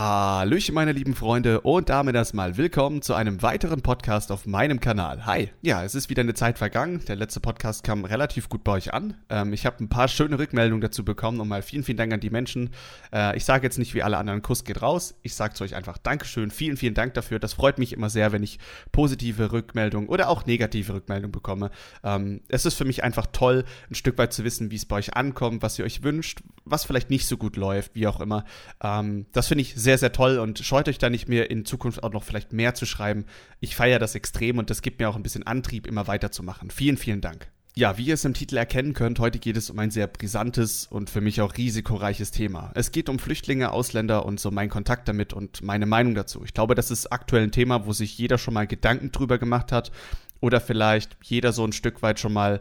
[0.00, 5.26] Hallöchen, meine lieben Freunde, und damit erstmal willkommen zu einem weiteren Podcast auf meinem Kanal.
[5.26, 5.50] Hi.
[5.60, 7.04] Ja, es ist wieder eine Zeit vergangen.
[7.06, 9.12] Der letzte Podcast kam relativ gut bei euch an.
[9.28, 12.20] Ähm, ich habe ein paar schöne Rückmeldungen dazu bekommen und mal vielen, vielen Dank an
[12.20, 12.70] die Menschen.
[13.12, 15.16] Äh, ich sage jetzt nicht wie alle anderen, Kuss geht raus.
[15.20, 17.38] Ich sage zu euch einfach Dankeschön, vielen, vielen Dank dafür.
[17.38, 18.58] Das freut mich immer sehr, wenn ich
[18.92, 21.70] positive Rückmeldungen oder auch negative Rückmeldungen bekomme.
[22.02, 24.96] Ähm, es ist für mich einfach toll, ein Stück weit zu wissen, wie es bei
[24.96, 28.46] euch ankommt, was ihr euch wünscht, was vielleicht nicht so gut läuft, wie auch immer.
[28.82, 32.02] Ähm, das finde ich sehr, sehr toll und scheut euch da nicht mehr in Zukunft
[32.02, 33.24] auch noch vielleicht mehr zu schreiben.
[33.60, 36.70] Ich feiere das extrem und das gibt mir auch ein bisschen Antrieb, immer weiterzumachen.
[36.70, 37.48] Vielen, vielen Dank.
[37.76, 40.88] Ja, wie ihr es im Titel erkennen könnt, heute geht es um ein sehr brisantes
[40.88, 42.72] und für mich auch risikoreiches Thema.
[42.74, 46.42] Es geht um Flüchtlinge, Ausländer und so mein Kontakt damit und meine Meinung dazu.
[46.44, 49.70] Ich glaube, das ist aktuell ein Thema, wo sich jeder schon mal Gedanken drüber gemacht
[49.70, 49.92] hat
[50.40, 52.60] oder vielleicht jeder so ein Stück weit schon mal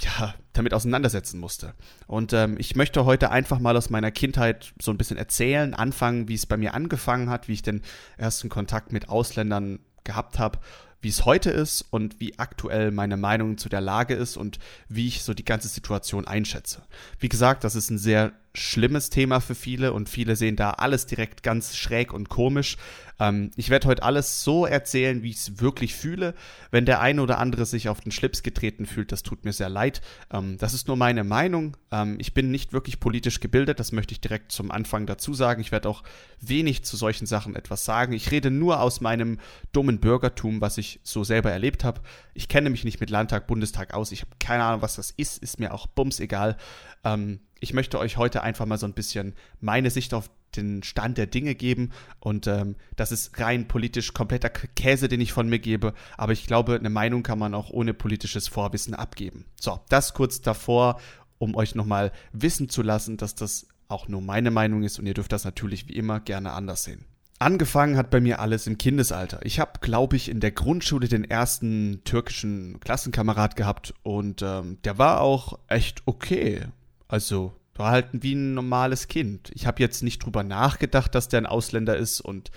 [0.00, 1.74] ja, damit auseinandersetzen musste.
[2.06, 6.28] Und ähm, ich möchte heute einfach mal aus meiner Kindheit so ein bisschen erzählen, anfangen,
[6.28, 7.82] wie es bei mir angefangen hat, wie ich den
[8.16, 10.58] ersten Kontakt mit Ausländern gehabt habe,
[11.00, 15.08] wie es heute ist und wie aktuell meine Meinung zu der Lage ist und wie
[15.08, 16.82] ich so die ganze Situation einschätze.
[17.18, 21.06] Wie gesagt, das ist ein sehr schlimmes Thema für viele und viele sehen da alles
[21.06, 22.76] direkt ganz schräg und komisch.
[23.18, 26.34] Ähm, ich werde heute alles so erzählen, wie ich es wirklich fühle.
[26.70, 29.70] Wenn der eine oder andere sich auf den Schlips getreten fühlt, das tut mir sehr
[29.70, 30.02] leid.
[30.30, 31.76] Ähm, das ist nur meine Meinung.
[31.90, 35.60] Ähm, ich bin nicht wirklich politisch gebildet, das möchte ich direkt zum Anfang dazu sagen.
[35.60, 36.02] Ich werde auch
[36.40, 38.12] wenig zu solchen Sachen etwas sagen.
[38.12, 39.38] Ich rede nur aus meinem
[39.72, 42.02] dummen Bürgertum, was ich so selber erlebt habe.
[42.34, 44.12] Ich kenne mich nicht mit Landtag, Bundestag aus.
[44.12, 45.38] Ich habe keine Ahnung, was das ist.
[45.38, 46.56] Ist mir auch bums egal.
[47.04, 51.16] Ähm, ich möchte euch heute einfach mal so ein bisschen meine Sicht auf den Stand
[51.16, 55.60] der Dinge geben und ähm, das ist rein politisch kompletter Käse, den ich von mir
[55.60, 59.46] gebe, aber ich glaube, eine Meinung kann man auch ohne politisches Vorwissen abgeben.
[59.58, 61.00] So, das kurz davor,
[61.38, 65.14] um euch nochmal wissen zu lassen, dass das auch nur meine Meinung ist und ihr
[65.14, 67.04] dürft das natürlich wie immer gerne anders sehen.
[67.38, 69.40] Angefangen hat bei mir alles im Kindesalter.
[69.44, 74.98] Ich habe, glaube ich, in der Grundschule den ersten türkischen Klassenkamerad gehabt und ähm, der
[74.98, 76.66] war auch echt okay.
[77.12, 79.50] Also war halt wie ein normales Kind.
[79.54, 82.50] Ich habe jetzt nicht drüber nachgedacht, dass der ein Ausländer ist und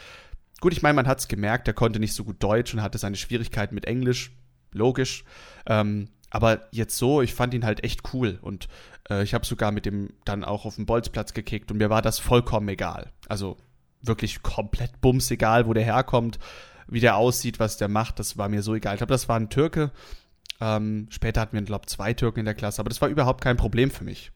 [0.62, 2.98] gut, ich meine, man hat es gemerkt, der konnte nicht so gut Deutsch und hatte
[2.98, 4.32] seine Schwierigkeiten mit Englisch,
[4.72, 5.26] logisch.
[5.66, 8.70] Ähm, aber jetzt so, ich fand ihn halt echt cool und
[9.10, 12.02] äh, ich habe sogar mit dem dann auch auf dem Bolzplatz gekickt und mir war
[12.02, 13.12] das vollkommen egal.
[13.28, 13.58] Also
[14.04, 16.40] wirklich komplett bums egal, wo der herkommt,
[16.88, 18.94] wie der aussieht, was der macht, das war mir so egal.
[18.94, 19.92] Ich glaube, das war ein Türke.
[20.62, 23.44] Ähm, später hatten wir, glaube ich, zwei Türken in der Klasse, aber das war überhaupt
[23.44, 24.32] kein Problem für mich.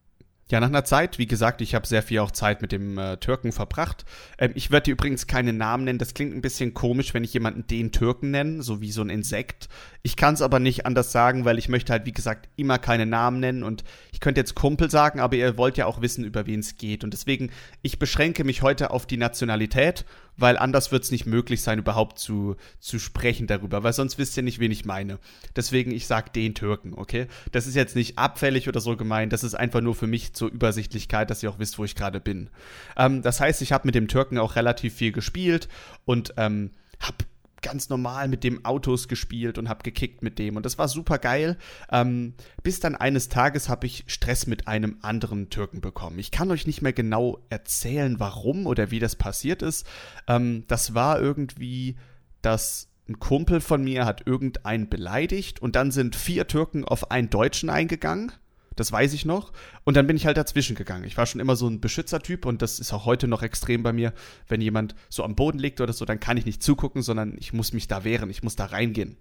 [0.52, 3.18] Ja, nach einer Zeit, wie gesagt, ich habe sehr viel auch Zeit mit dem äh,
[3.18, 4.04] Türken verbracht.
[4.40, 6.00] Ähm, ich werde dir übrigens keine Namen nennen.
[6.00, 9.12] Das klingt ein bisschen komisch, wenn ich jemanden den Türken nenne, so wie so ein
[9.12, 9.70] Insekt.
[10.02, 13.06] Ich kann es aber nicht anders sagen, weil ich möchte halt, wie gesagt, immer keine
[13.06, 13.64] Namen nennen.
[13.64, 16.78] Und ich könnte jetzt Kumpel sagen, aber ihr wollt ja auch wissen, über wen es
[16.78, 17.04] geht.
[17.04, 17.52] Und deswegen,
[17.82, 20.06] ich beschränke mich heute auf die Nationalität
[20.40, 24.38] weil anders wird es nicht möglich sein, überhaupt zu, zu sprechen darüber, weil sonst wisst
[24.38, 25.20] ihr nicht, wen ich meine.
[25.56, 27.28] Deswegen, ich sage den Türken, okay?
[27.52, 30.50] Das ist jetzt nicht abfällig oder so gemeint, das ist einfach nur für mich zur
[30.50, 32.50] Übersichtlichkeit, dass ihr auch wisst, wo ich gerade bin.
[32.98, 35.68] Ähm, das heißt, ich habe mit dem Türken auch relativ viel gespielt
[36.06, 37.18] und ähm, habe
[37.62, 41.18] ganz normal mit dem Autos gespielt und habe gekickt mit dem und das war super
[41.18, 41.58] geil.
[41.92, 42.34] Ähm,
[42.64, 46.20] bis dann eines Tages habe ich Stress mit einem anderen Türken bekommen.
[46.20, 49.86] Ich kann euch nicht mehr genau erzählen, warum oder wie das passiert ist.
[50.28, 51.98] Ähm, das war irgendwie,
[52.42, 57.30] dass ein Kumpel von mir hat irgendeinen beleidigt und dann sind vier Türken auf einen
[57.30, 58.32] Deutschen eingegangen
[58.80, 59.52] das weiß ich noch.
[59.84, 61.04] Und dann bin ich halt dazwischen gegangen.
[61.04, 63.94] Ich war schon immer so ein Beschützertyp und das ist auch heute noch extrem bei
[63.94, 64.14] mir.
[64.48, 67.54] Wenn jemand so am Boden liegt oder so, dann kann ich nicht zugucken, sondern ich
[67.54, 69.18] muss mich da wehren, ich muss da reingehen.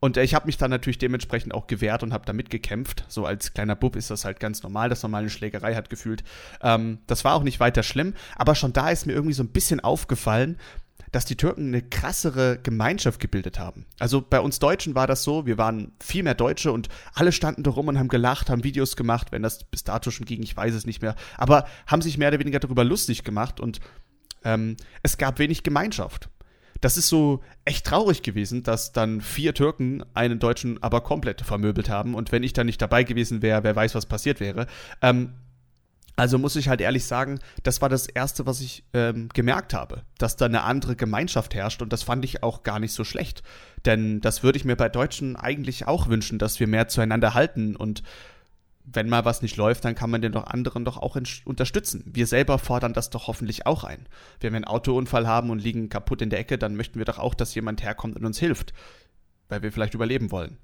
[0.00, 3.04] Und äh, ich habe mich dann natürlich dementsprechend auch gewehrt und habe da mitgekämpft.
[3.08, 5.90] So als kleiner Bub ist das halt ganz normal, dass man mal eine Schlägerei hat
[5.90, 6.22] gefühlt.
[6.62, 9.48] Ähm, das war auch nicht weiter schlimm, aber schon da ist mir irgendwie so ein
[9.48, 10.56] bisschen aufgefallen,
[11.12, 13.86] dass die Türken eine krassere Gemeinschaft gebildet haben.
[13.98, 17.62] Also bei uns Deutschen war das so, wir waren viel mehr Deutsche und alle standen
[17.62, 20.56] da rum und haben gelacht, haben Videos gemacht, wenn das bis dato schon ging, ich
[20.56, 23.80] weiß es nicht mehr, aber haben sich mehr oder weniger darüber lustig gemacht und
[24.44, 26.28] ähm, es gab wenig Gemeinschaft.
[26.80, 31.88] Das ist so echt traurig gewesen, dass dann vier Türken einen Deutschen aber komplett vermöbelt
[31.88, 34.66] haben und wenn ich da nicht dabei gewesen wäre, wer weiß, was passiert wäre.
[35.02, 35.32] Ähm,
[36.18, 40.02] also muss ich halt ehrlich sagen, das war das Erste, was ich ähm, gemerkt habe,
[40.18, 43.44] dass da eine andere Gemeinschaft herrscht und das fand ich auch gar nicht so schlecht.
[43.84, 47.76] Denn das würde ich mir bei Deutschen eigentlich auch wünschen, dass wir mehr zueinander halten
[47.76, 48.02] und
[48.84, 52.02] wenn mal was nicht läuft, dann kann man den doch anderen doch auch unterstützen.
[52.04, 54.08] Wir selber fordern das doch hoffentlich auch ein.
[54.40, 57.18] Wenn wir einen Autounfall haben und liegen kaputt in der Ecke, dann möchten wir doch
[57.18, 58.72] auch, dass jemand herkommt und uns hilft,
[59.48, 60.58] weil wir vielleicht überleben wollen.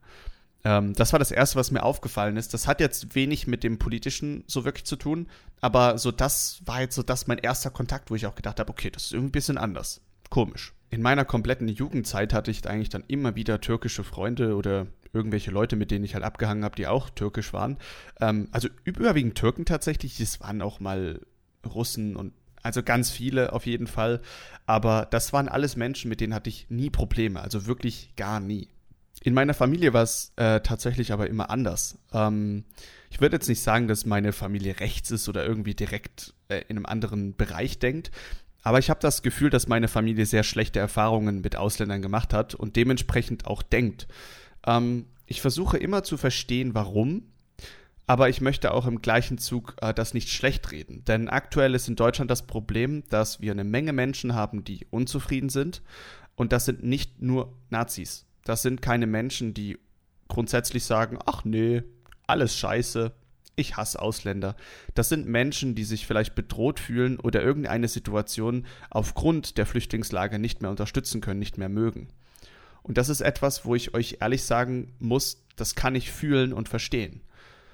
[0.64, 2.54] Ähm, das war das Erste, was mir aufgefallen ist.
[2.54, 5.28] Das hat jetzt wenig mit dem Politischen so wirklich zu tun,
[5.60, 8.70] aber so das war jetzt so das mein erster Kontakt, wo ich auch gedacht habe,
[8.70, 10.00] okay, das ist irgendwie ein bisschen anders.
[10.30, 10.72] Komisch.
[10.90, 15.76] In meiner kompletten Jugendzeit hatte ich eigentlich dann immer wieder türkische Freunde oder irgendwelche Leute,
[15.76, 17.78] mit denen ich halt abgehangen habe, die auch türkisch waren.
[18.20, 20.18] Ähm, also überwiegend Türken tatsächlich.
[20.20, 21.20] Es waren auch mal
[21.64, 22.32] Russen und
[22.62, 24.20] also ganz viele auf jeden Fall.
[24.66, 27.40] Aber das waren alles Menschen, mit denen hatte ich nie Probleme.
[27.40, 28.68] Also wirklich gar nie.
[29.22, 31.98] In meiner Familie war es äh, tatsächlich aber immer anders.
[32.12, 32.64] Ähm,
[33.10, 36.76] ich würde jetzt nicht sagen, dass meine Familie rechts ist oder irgendwie direkt äh, in
[36.76, 38.10] einem anderen Bereich denkt.
[38.62, 42.54] Aber ich habe das Gefühl, dass meine Familie sehr schlechte Erfahrungen mit Ausländern gemacht hat
[42.54, 44.08] und dementsprechend auch denkt.
[44.66, 47.24] Ähm, ich versuche immer zu verstehen, warum
[48.06, 51.04] aber ich möchte auch im gleichen Zug äh, das nicht schlecht reden.
[51.06, 55.48] Denn aktuell ist in Deutschland das Problem, dass wir eine Menge Menschen haben, die unzufrieden
[55.48, 55.82] sind.
[56.34, 58.26] Und das sind nicht nur Nazis.
[58.44, 59.78] Das sind keine Menschen, die
[60.28, 61.82] grundsätzlich sagen, ach nee,
[62.26, 63.12] alles scheiße,
[63.56, 64.56] ich hasse Ausländer.
[64.94, 70.62] Das sind Menschen, die sich vielleicht bedroht fühlen oder irgendeine Situation aufgrund der Flüchtlingslage nicht
[70.62, 72.08] mehr unterstützen können, nicht mehr mögen.
[72.82, 76.68] Und das ist etwas, wo ich euch ehrlich sagen muss, das kann ich fühlen und
[76.68, 77.22] verstehen.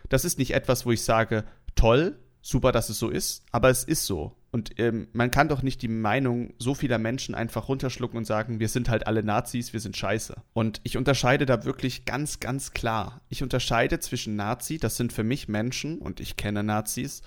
[0.09, 1.45] Das ist nicht etwas, wo ich sage,
[1.75, 4.37] toll, super, dass es so ist, aber es ist so.
[4.53, 8.59] Und ähm, man kann doch nicht die Meinung so vieler Menschen einfach runterschlucken und sagen,
[8.59, 10.35] wir sind halt alle Nazis, wir sind scheiße.
[10.53, 13.21] Und ich unterscheide da wirklich ganz, ganz klar.
[13.29, 17.23] Ich unterscheide zwischen Nazi, das sind für mich Menschen, und ich kenne Nazis,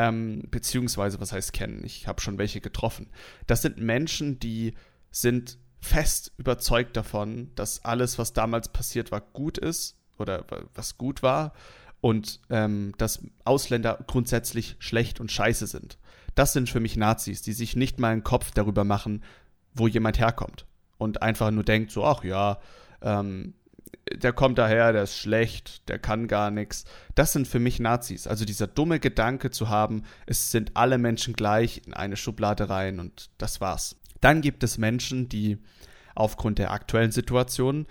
[0.00, 1.84] ähm, beziehungsweise, was heißt kennen?
[1.84, 3.08] Ich habe schon welche getroffen.
[3.46, 4.74] Das sind Menschen, die
[5.10, 10.44] sind fest überzeugt davon, dass alles, was damals passiert war, gut ist oder
[10.74, 11.52] was gut war
[12.00, 15.98] und ähm, dass Ausländer grundsätzlich schlecht und scheiße sind.
[16.38, 19.24] Das sind für mich Nazis, die sich nicht mal einen Kopf darüber machen,
[19.74, 22.60] wo jemand herkommt und einfach nur denkt so, ach ja,
[23.02, 23.54] ähm,
[24.14, 26.84] der kommt daher, der ist schlecht, der kann gar nichts.
[27.16, 28.28] Das sind für mich Nazis.
[28.28, 33.00] Also dieser dumme Gedanke zu haben, es sind alle Menschen gleich in eine Schublade rein
[33.00, 33.96] und das war's.
[34.20, 35.58] Dann gibt es Menschen, die
[36.14, 37.86] aufgrund der aktuellen Situation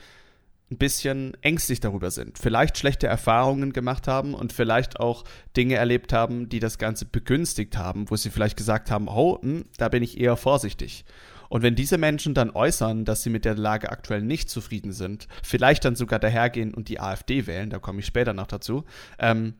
[0.69, 5.23] ein bisschen ängstlich darüber sind, vielleicht schlechte Erfahrungen gemacht haben und vielleicht auch
[5.55, 9.65] Dinge erlebt haben, die das Ganze begünstigt haben, wo sie vielleicht gesagt haben, oh, hm,
[9.77, 11.05] da bin ich eher vorsichtig.
[11.49, 15.29] Und wenn diese Menschen dann äußern, dass sie mit der Lage aktuell nicht zufrieden sind,
[15.41, 18.83] vielleicht dann sogar dahergehen und die AfD wählen, da komme ich später noch dazu,
[19.19, 19.53] ähm,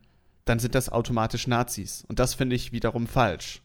[0.44, 2.04] dann sind das automatisch Nazis.
[2.08, 3.62] Und das finde ich wiederum falsch.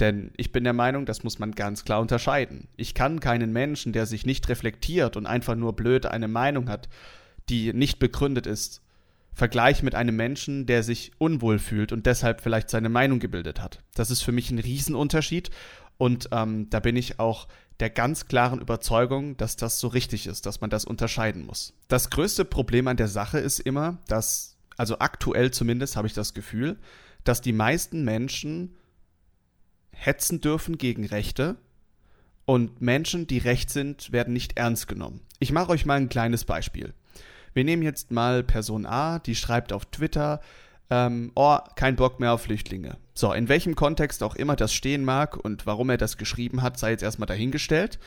[0.00, 2.68] Denn ich bin der Meinung, das muss man ganz klar unterscheiden.
[2.76, 6.88] Ich kann keinen Menschen, der sich nicht reflektiert und einfach nur blöd eine Meinung hat,
[7.50, 8.82] die nicht begründet ist,
[9.34, 13.80] vergleichen mit einem Menschen, der sich unwohl fühlt und deshalb vielleicht seine Meinung gebildet hat.
[13.94, 15.50] Das ist für mich ein Riesenunterschied
[15.98, 17.46] und ähm, da bin ich auch
[17.78, 21.74] der ganz klaren Überzeugung, dass das so richtig ist, dass man das unterscheiden muss.
[21.88, 26.34] Das größte Problem an der Sache ist immer, dass, also aktuell zumindest habe ich das
[26.34, 26.78] Gefühl,
[27.24, 28.76] dass die meisten Menschen
[30.00, 31.56] hetzen dürfen gegen Rechte
[32.46, 35.20] und Menschen, die recht sind, werden nicht ernst genommen.
[35.38, 36.94] Ich mache euch mal ein kleines Beispiel.
[37.52, 40.40] Wir nehmen jetzt mal Person A, die schreibt auf Twitter,
[40.88, 42.96] ähm, oh, kein Bock mehr auf Flüchtlinge.
[43.14, 46.78] So, in welchem Kontext auch immer das stehen mag und warum er das geschrieben hat,
[46.78, 47.98] sei jetzt erstmal dahingestellt.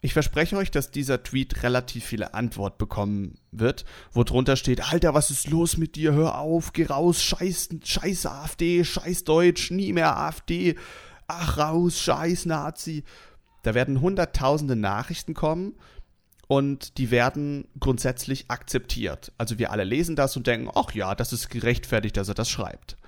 [0.00, 5.14] Ich verspreche euch, dass dieser Tweet relativ viele Antwort bekommen wird, wo drunter steht, Alter,
[5.14, 6.12] was ist los mit dir?
[6.12, 10.76] Hör auf, geh raus, scheiß, scheiß AfD, scheiß Deutsch, nie mehr AfD,
[11.26, 13.04] ach raus, scheiß Nazi.
[13.62, 15.74] Da werden hunderttausende Nachrichten kommen
[16.46, 19.32] und die werden grundsätzlich akzeptiert.
[19.38, 22.50] Also wir alle lesen das und denken, ach ja, das ist gerechtfertigt, dass er das
[22.50, 22.98] schreibt.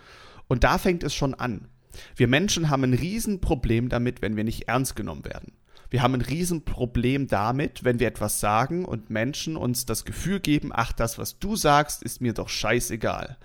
[0.49, 1.69] Und da fängt es schon an.
[2.15, 5.53] Wir Menschen haben ein Riesenproblem damit, wenn wir nicht ernst genommen werden.
[5.89, 10.71] Wir haben ein Riesenproblem damit, wenn wir etwas sagen und Menschen uns das Gefühl geben,
[10.73, 13.37] ach, das, was du sagst, ist mir doch scheißegal.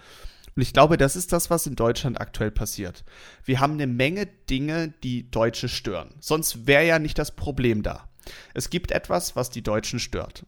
[0.55, 3.03] Und ich glaube, das ist das, was in Deutschland aktuell passiert.
[3.45, 6.13] Wir haben eine Menge Dinge, die Deutsche stören.
[6.19, 8.09] Sonst wäre ja nicht das Problem da.
[8.53, 10.45] Es gibt etwas, was die Deutschen stört.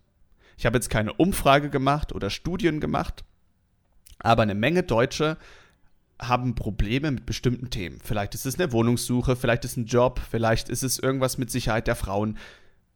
[0.57, 3.24] Ich habe jetzt keine Umfrage gemacht oder Studien gemacht,
[4.19, 5.38] aber eine Menge Deutsche
[6.22, 8.00] haben Probleme mit bestimmten Themen.
[8.03, 11.51] Vielleicht ist es eine Wohnungssuche, vielleicht ist es ein Job, vielleicht ist es irgendwas mit
[11.51, 12.38] Sicherheit der Frauen.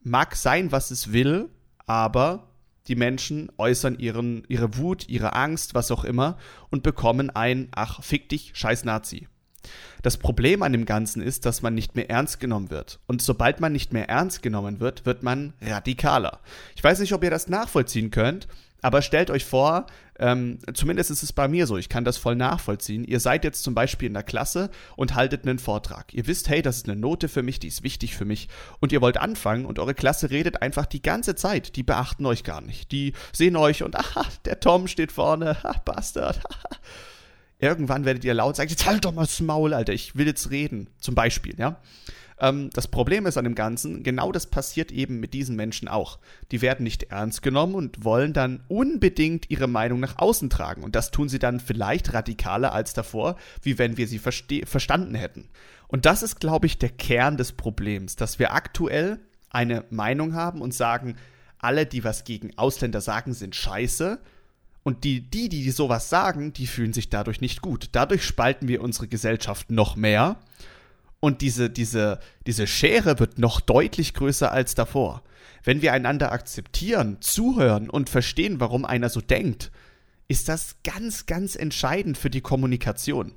[0.02, 1.50] Mag sein, was es will,
[1.86, 2.48] aber
[2.88, 6.38] die Menschen äußern ihren, ihre Wut, ihre Angst, was auch immer
[6.70, 9.28] und bekommen ein Ach, fick dich, scheiß Nazi.
[10.02, 13.00] Das Problem an dem Ganzen ist, dass man nicht mehr ernst genommen wird.
[13.08, 16.40] Und sobald man nicht mehr ernst genommen wird, wird man radikaler.
[16.76, 18.48] Ich weiß nicht, ob ihr das nachvollziehen könnt,
[18.82, 19.88] aber stellt euch vor,
[20.20, 23.04] ähm, zumindest ist es bei mir so, ich kann das voll nachvollziehen.
[23.04, 26.14] Ihr seid jetzt zum Beispiel in der Klasse und haltet einen Vortrag.
[26.14, 28.50] Ihr wisst, hey, das ist eine Note für mich, die ist wichtig für mich.
[28.80, 31.76] Und ihr wollt anfangen und eure Klasse redet einfach die ganze Zeit.
[31.76, 32.92] Die beachten euch gar nicht.
[32.92, 36.40] Die sehen euch und, aha, der Tom steht vorne, ha, Bastard.
[37.60, 40.52] Irgendwann werdet ihr laut sagen, jetzt halt doch mal das Maul, Alter, ich will jetzt
[40.52, 40.90] reden.
[41.00, 41.82] Zum Beispiel, ja.
[42.40, 46.20] Ähm, das Problem ist an dem Ganzen, genau das passiert eben mit diesen Menschen auch.
[46.52, 50.84] Die werden nicht ernst genommen und wollen dann unbedingt ihre Meinung nach außen tragen.
[50.84, 55.50] Und das tun sie dann vielleicht radikaler als davor, wie wenn wir sie verstanden hätten.
[55.88, 60.62] Und das ist, glaube ich, der Kern des Problems, dass wir aktuell eine Meinung haben
[60.62, 61.16] und sagen,
[61.60, 64.20] alle, die was gegen Ausländer sagen, sind scheiße.
[64.88, 67.90] Und die, die, die sowas sagen, die fühlen sich dadurch nicht gut.
[67.92, 70.38] Dadurch spalten wir unsere Gesellschaft noch mehr.
[71.20, 75.24] Und diese, diese, diese Schere wird noch deutlich größer als davor.
[75.62, 79.72] Wenn wir einander akzeptieren, zuhören und verstehen, warum einer so denkt,
[80.30, 83.34] ist das ganz, ganz entscheidend für die Kommunikation.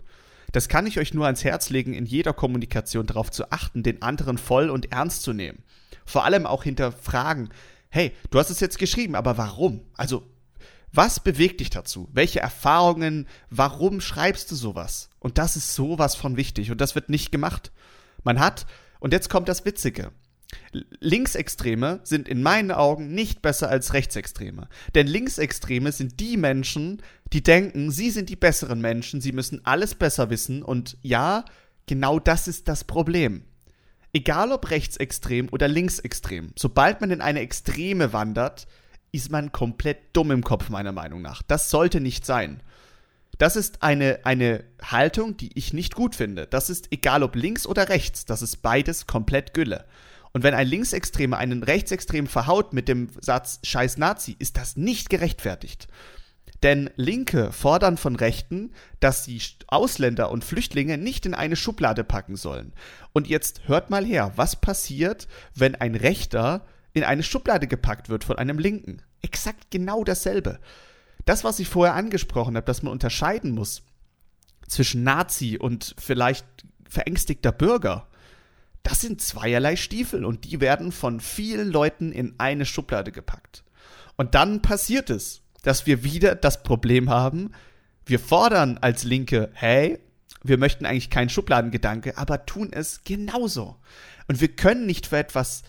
[0.52, 4.02] Das kann ich euch nur ans Herz legen, in jeder Kommunikation darauf zu achten, den
[4.02, 5.64] anderen voll und ernst zu nehmen.
[6.06, 7.48] Vor allem auch hinterfragen,
[7.88, 9.80] hey, du hast es jetzt geschrieben, aber warum?
[9.96, 10.30] Also,
[10.92, 12.08] was bewegt dich dazu?
[12.12, 13.28] Welche Erfahrungen?
[13.48, 15.08] Warum schreibst du sowas?
[15.18, 17.70] Und das ist sowas von wichtig und das wird nicht gemacht.
[18.24, 18.66] Man hat,
[18.98, 20.12] und jetzt kommt das Witzige.
[20.72, 24.68] Linksextreme sind in meinen Augen nicht besser als Rechtsextreme.
[24.94, 29.94] Denn Linksextreme sind die Menschen, die denken, sie sind die besseren Menschen, sie müssen alles
[29.94, 31.44] besser wissen und ja,
[31.86, 33.44] genau das ist das Problem.
[34.12, 38.66] Egal ob rechtsextrem oder linksextrem, sobald man in eine Extreme wandert,
[39.12, 41.42] ist man komplett dumm im Kopf, meiner Meinung nach.
[41.42, 42.62] Das sollte nicht sein.
[43.38, 46.46] Das ist eine, eine Haltung, die ich nicht gut finde.
[46.46, 49.86] Das ist egal ob links oder rechts, das ist beides komplett Gülle.
[50.32, 55.10] Und wenn ein Linksextremer einen Rechtsextremen verhaut mit dem Satz Scheiß Nazi, ist das nicht
[55.10, 55.88] gerechtfertigt.
[56.62, 62.36] Denn Linke fordern von Rechten, dass sie Ausländer und Flüchtlinge nicht in eine Schublade packen
[62.36, 62.74] sollen.
[63.12, 68.24] Und jetzt hört mal her, was passiert, wenn ein Rechter in eine Schublade gepackt wird
[68.24, 69.02] von einem Linken.
[69.22, 70.58] Exakt genau dasselbe.
[71.24, 73.82] Das, was ich vorher angesprochen habe, dass man unterscheiden muss
[74.66, 76.46] zwischen Nazi und vielleicht
[76.88, 78.08] verängstigter Bürger,
[78.82, 83.62] das sind zweierlei Stiefel und die werden von vielen Leuten in eine Schublade gepackt.
[84.16, 87.52] Und dann passiert es, dass wir wieder das Problem haben,
[88.06, 89.98] wir fordern als Linke, hey,
[90.42, 93.76] wir möchten eigentlich keinen Schubladengedanke, aber tun es genauso.
[94.26, 95.62] Und wir können nicht für etwas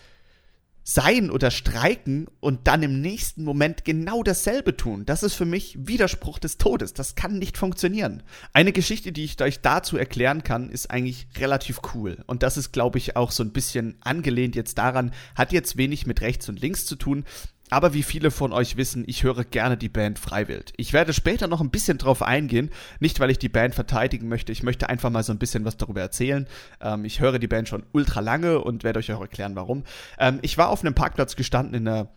[0.84, 5.06] sein oder streiken und dann im nächsten Moment genau dasselbe tun.
[5.06, 6.92] Das ist für mich Widerspruch des Todes.
[6.92, 8.22] Das kann nicht funktionieren.
[8.52, 12.24] Eine Geschichte, die ich euch dazu erklären kann, ist eigentlich relativ cool.
[12.26, 16.06] Und das ist, glaube ich, auch so ein bisschen angelehnt jetzt daran, hat jetzt wenig
[16.06, 17.24] mit rechts und links zu tun,
[17.72, 20.74] aber wie viele von euch wissen, ich höre gerne die Band Freiwild.
[20.76, 24.52] Ich werde später noch ein bisschen drauf eingehen, nicht weil ich die Band verteidigen möchte,
[24.52, 26.46] ich möchte einfach mal so ein bisschen was darüber erzählen.
[26.82, 29.84] Ähm, ich höre die Band schon ultra lange und werde euch auch erklären, warum.
[30.18, 32.08] Ähm, ich war auf einem Parkplatz gestanden in einer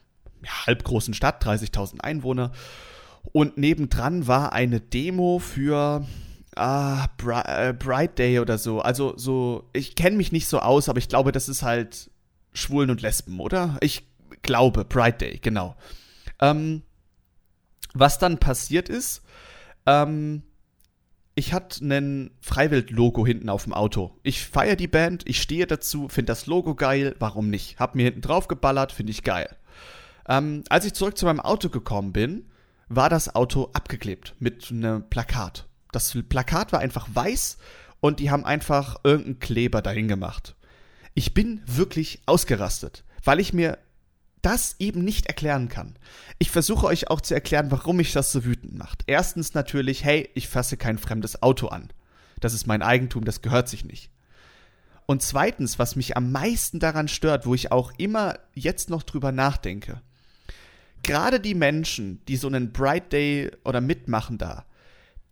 [0.44, 2.52] ja, halbgroßen Stadt, 30.000 Einwohner,
[3.32, 6.06] und nebendran war eine Demo für
[6.56, 7.08] ah,
[7.46, 8.82] äh, Bright Day oder so.
[8.82, 12.12] Also so, ich kenne mich nicht so aus, aber ich glaube, das ist halt
[12.54, 13.78] Schwulen und Lesben, oder?
[13.82, 14.04] Ich
[14.46, 15.76] glaube, Bright Day, genau.
[16.40, 16.84] Ähm,
[17.94, 19.24] was dann passiert ist,
[19.86, 20.44] ähm,
[21.36, 24.18] ich hatte ein Freiwild-Logo hinten auf dem Auto.
[24.24, 27.78] Ich feiere die Band, ich stehe dazu, finde das Logo geil, warum nicht?
[27.78, 29.54] Hab mir hinten drauf geballert, finde ich geil.
[30.30, 32.50] Ähm, als ich zurück zu meinem Auto gekommen bin,
[32.88, 35.68] war das Auto abgeklebt mit einem Plakat.
[35.92, 37.58] Das Plakat war einfach weiß
[38.00, 40.56] und die haben einfach irgendeinen Kleber dahin gemacht.
[41.16, 43.78] Ich bin wirklich ausgerastet, weil ich mir
[44.46, 45.96] das eben nicht erklären kann.
[46.38, 49.04] Ich versuche euch auch zu erklären, warum mich das so wütend macht.
[49.08, 51.90] Erstens natürlich, hey, ich fasse kein fremdes Auto an.
[52.40, 54.12] Das ist mein Eigentum, das gehört sich nicht.
[55.08, 59.32] Und zweitens, was mich am meisten daran stört, wo ich auch immer jetzt noch drüber
[59.32, 60.02] nachdenke,
[61.02, 64.66] gerade die Menschen, die so einen Bright Day oder mitmachen da,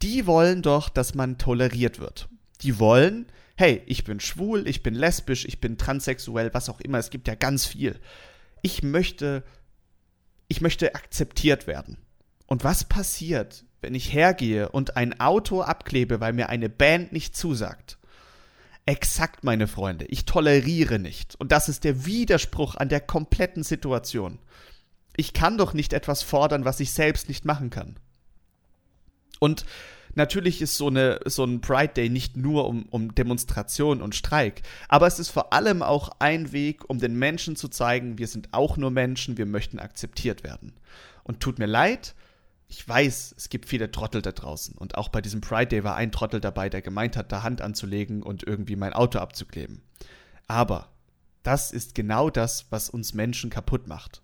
[0.01, 2.29] die wollen doch, dass man toleriert wird.
[2.61, 3.27] Die wollen,
[3.57, 7.27] hey, ich bin schwul, ich bin lesbisch, ich bin transsexuell, was auch immer, es gibt
[7.27, 7.99] ja ganz viel
[8.63, 9.43] ich möchte,
[10.47, 11.97] ich möchte akzeptiert werden.
[12.47, 17.35] Und was passiert, wenn ich hergehe und ein Auto abklebe, weil mir eine Band nicht
[17.35, 17.99] zusagt?
[18.85, 21.35] Exakt, meine Freunde, ich toleriere nicht.
[21.35, 24.39] Und das ist der Widerspruch an der kompletten Situation.
[25.15, 27.97] Ich kann doch nicht etwas fordern, was ich selbst nicht machen kann.
[29.39, 29.65] Und
[30.15, 34.61] Natürlich ist so, eine, so ein Pride Day nicht nur um, um Demonstration und Streik,
[34.87, 38.49] aber es ist vor allem auch ein Weg, um den Menschen zu zeigen, wir sind
[38.51, 40.73] auch nur Menschen, wir möchten akzeptiert werden.
[41.23, 42.15] Und tut mir leid,
[42.67, 44.75] ich weiß, es gibt viele Trottel da draußen.
[44.75, 47.61] Und auch bei diesem Pride Day war ein Trottel dabei, der gemeint hat, da Hand
[47.61, 49.81] anzulegen und irgendwie mein Auto abzukleben.
[50.47, 50.89] Aber
[51.43, 54.21] das ist genau das, was uns Menschen kaputt macht.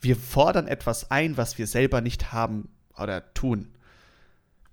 [0.00, 3.72] Wir fordern etwas ein, was wir selber nicht haben oder tun.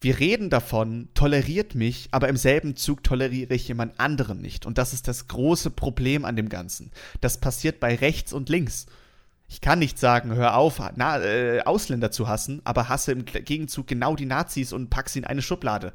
[0.06, 4.68] Wir reden davon, toleriert mich, aber im selben Zug toleriere ich jemand anderen nicht.
[4.68, 6.92] Und das ist das große Problem an dem Ganzen.
[7.22, 8.86] Das passiert bei rechts und links.
[9.50, 13.88] Ich kann nicht sagen, hör auf, na, äh, Ausländer zu hassen, aber hasse im Gegenzug
[13.88, 15.92] genau die Nazis und pack sie in eine Schublade.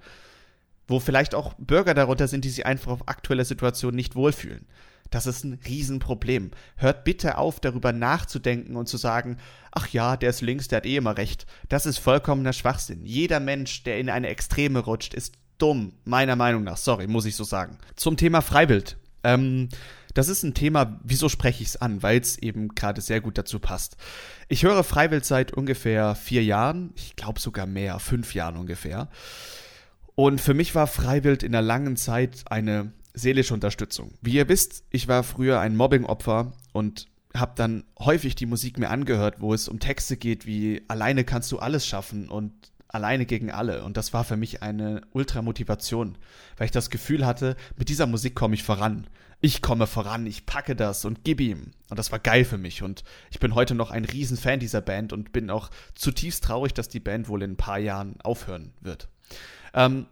[0.88, 4.67] Wo vielleicht auch Bürger darunter sind, die sich einfach auf aktuelle Situationen nicht wohlfühlen.
[5.11, 6.52] Das ist ein Riesenproblem.
[6.76, 9.37] Hört bitte auf, darüber nachzudenken und zu sagen,
[9.73, 11.47] ach ja, der ist links, der hat eh immer recht.
[11.69, 13.05] Das ist vollkommener Schwachsinn.
[13.05, 16.76] Jeder Mensch, der in eine Extreme rutscht, ist dumm, meiner Meinung nach.
[16.76, 17.79] Sorry, muss ich so sagen.
[17.97, 18.97] Zum Thema Freiwild.
[19.23, 19.69] Ähm,
[20.14, 22.02] das ist ein Thema, wieso spreche ich es an?
[22.02, 23.97] Weil es eben gerade sehr gut dazu passt.
[24.49, 29.09] Ich höre Freiwild seit ungefähr vier Jahren, ich glaube sogar mehr, fünf Jahren ungefähr.
[30.17, 34.14] Und für mich war Freiwild in der langen Zeit eine seelische Unterstützung.
[34.21, 38.90] Wie ihr wisst, ich war früher ein Mobbing-Opfer und habe dann häufig die Musik mir
[38.90, 42.52] angehört, wo es um Texte geht wie alleine kannst du alles schaffen und
[42.88, 43.85] alleine gegen alle.
[43.85, 46.19] Und das war für mich eine Ultramotivation,
[46.57, 49.07] weil ich das Gefühl hatte, mit dieser Musik komme ich voran.
[49.40, 51.71] Ich komme voran, ich packe das und gib ihm.
[51.88, 52.83] Und das war geil für mich.
[52.83, 56.88] Und ich bin heute noch ein Riesenfan dieser Band und bin auch zutiefst traurig, dass
[56.88, 59.09] die Band wohl in ein paar Jahren aufhören wird.
[59.73, 60.07] Ähm,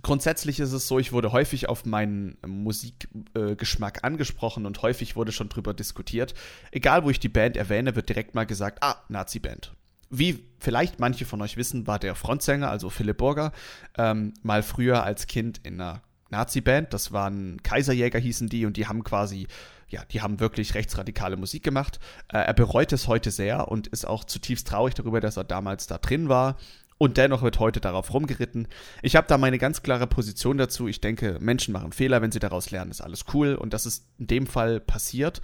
[0.00, 5.32] grundsätzlich ist es so, ich wurde häufig auf meinen Musikgeschmack äh, angesprochen und häufig wurde
[5.32, 6.34] schon drüber diskutiert.
[6.70, 9.74] Egal, wo ich die Band erwähne, wird direkt mal gesagt, ah, Nazi-Band.
[10.08, 13.52] Wie vielleicht manche von euch wissen, war der Frontsänger, also Philipp Burger,
[13.96, 16.92] ähm, mal früher als Kind in einer Nazi-Band.
[16.92, 19.46] Das waren Kaiserjäger hießen die und die haben quasi,
[19.88, 22.00] ja, die haben wirklich rechtsradikale Musik gemacht.
[22.28, 25.86] Äh, er bereut es heute sehr und ist auch zutiefst traurig darüber, dass er damals
[25.86, 26.56] da drin war.
[27.02, 28.68] Und dennoch wird heute darauf rumgeritten.
[29.02, 30.86] Ich habe da meine ganz klare Position dazu.
[30.86, 33.56] Ich denke, Menschen machen Fehler, wenn sie daraus lernen, ist alles cool.
[33.56, 35.42] Und das ist in dem Fall passiert.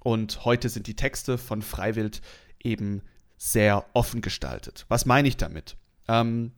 [0.00, 2.22] Und heute sind die Texte von Freiwild
[2.64, 3.02] eben
[3.36, 4.86] sehr offen gestaltet.
[4.88, 5.76] Was meine ich damit?
[6.08, 6.52] Ähm,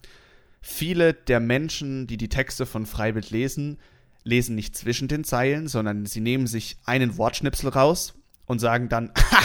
[0.61, 3.81] viele der Menschen, die die Texte von Freiwild lesen,
[4.23, 8.15] lesen nicht zwischen den Zeilen, sondern sie nehmen sich einen Wortschnipsel raus
[8.47, 9.43] und sagen dann, ha,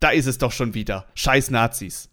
[0.00, 2.08] da ist es doch schon wieder, scheiß Nazis.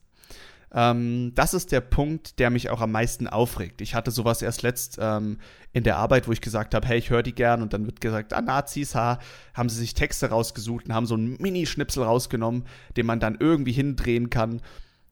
[0.76, 3.80] Ähm, das ist der Punkt, der mich auch am meisten aufregt.
[3.80, 5.40] Ich hatte sowas erst letzt ähm,
[5.72, 8.02] in der Arbeit, wo ich gesagt habe, hey, ich höre die gern und dann wird
[8.02, 9.20] gesagt, ah, Nazis, ha,
[9.54, 12.66] haben sie sich Texte rausgesucht und haben so einen Mini-Schnipsel rausgenommen,
[12.98, 14.62] den man dann irgendwie hindrehen kann.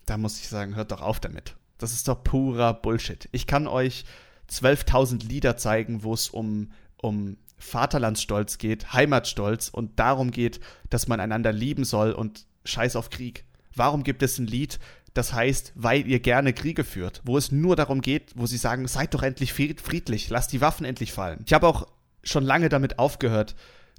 [0.06, 1.56] Da muss ich sagen, hört doch auf damit.
[1.78, 3.30] Das ist doch purer Bullshit.
[3.32, 4.04] Ich kann euch
[4.52, 11.22] 12.000 Lieder zeigen, wo es um, um Vaterlandsstolz geht, Heimatstolz und darum geht, dass man
[11.22, 13.46] einander lieben soll und Scheiß auf Krieg.
[13.76, 14.80] Warum gibt es ein Lied,
[15.14, 18.88] das heißt, weil ihr gerne Kriege führt, wo es nur darum geht, wo sie sagen,
[18.88, 21.42] seid doch endlich friedlich, lasst die Waffen endlich fallen.
[21.46, 21.88] Ich habe auch
[22.24, 23.56] schon lange damit aufgehört,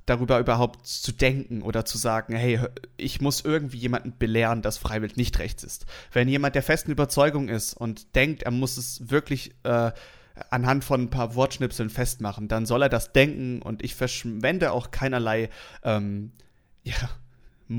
[0.07, 2.61] darüber überhaupt zu denken oder zu sagen, hey,
[2.97, 5.87] ich muss irgendwie jemanden belehren, dass Freiwild nicht rechts ist.
[6.13, 9.93] Wenn jemand der festen Überzeugung ist und denkt, er muss es wirklich äh,
[10.51, 14.91] anhand von ein paar Wortschnipseln festmachen, dann soll er das denken und ich verschwende auch
[14.91, 15.49] keinerlei
[15.85, 16.33] ähm,
[16.83, 16.95] ja,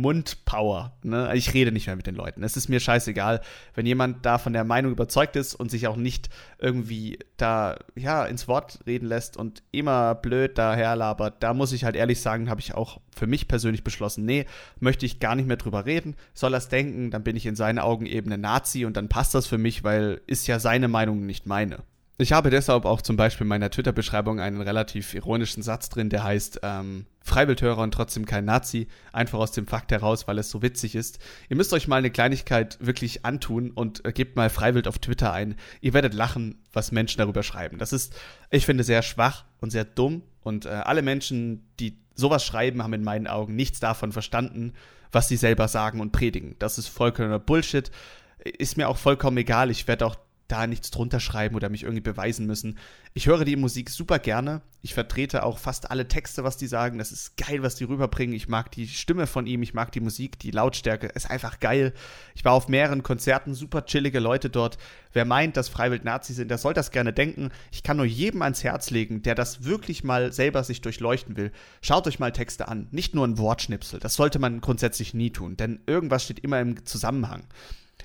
[0.01, 0.93] Mundpower.
[1.03, 1.31] Ne?
[1.36, 2.43] Ich rede nicht mehr mit den Leuten.
[2.43, 3.41] Es ist mir scheißegal,
[3.73, 6.29] wenn jemand da von der Meinung überzeugt ist und sich auch nicht
[6.60, 11.41] irgendwie da ja ins Wort reden lässt und immer blöd daherlabert.
[11.41, 14.45] Da muss ich halt ehrlich sagen, habe ich auch für mich persönlich beschlossen, nee,
[14.79, 16.15] möchte ich gar nicht mehr drüber reden.
[16.34, 19.10] Soll er es denken, dann bin ich in seinen Augen eben ein Nazi und dann
[19.10, 21.84] passt das für mich, weil ist ja seine Meinung nicht meine.
[22.17, 26.23] Ich habe deshalb auch zum Beispiel in meiner Twitter-Beschreibung einen relativ ironischen Satz drin, der
[26.23, 30.62] heißt, ähm, Freiwildhörer und trotzdem kein Nazi, einfach aus dem Fakt heraus, weil es so
[30.62, 31.19] witzig ist.
[31.49, 35.34] Ihr müsst euch mal eine Kleinigkeit wirklich antun und äh, gebt mal Freiwild auf Twitter
[35.34, 35.56] ein.
[35.82, 37.80] Ihr werdet lachen, was Menschen darüber schreiben.
[37.80, 38.15] Das ist,
[38.49, 42.93] ich finde, sehr schwach und sehr dumm und äh, alle Menschen, die sowas schreiben, haben
[42.93, 44.71] in meinen Augen nichts davon verstanden,
[45.12, 46.56] was sie selber sagen und predigen.
[46.60, 47.91] Das ist vollkommener Bullshit.
[48.39, 49.69] Ist mir auch vollkommen egal.
[49.69, 50.15] Ich werde auch
[50.47, 52.77] da nichts drunter schreiben oder mich irgendwie beweisen müssen.
[53.13, 54.62] Ich höre die Musik super gerne.
[54.81, 56.99] Ich vertrete auch fast alle Texte, was die sagen.
[56.99, 58.36] Das ist geil, was die rüberbringen.
[58.36, 61.08] Ich mag die Stimme von ihm, ich mag die Musik, die Lautstärke.
[61.08, 61.93] Ist einfach geil.
[62.36, 64.77] Ich war auf mehreren Konzerten, super chillige Leute dort.
[65.13, 67.49] Wer meint, dass Freiwild Nazi sind, der soll das gerne denken.
[67.71, 71.51] Ich kann nur jedem ans Herz legen, der das wirklich mal selber sich durchleuchten will.
[71.81, 72.88] Schaut euch mal Texte an.
[72.91, 73.99] Nicht nur ein Wortschnipsel.
[73.99, 77.47] Das sollte man grundsätzlich nie tun, denn irgendwas steht immer im Zusammenhang.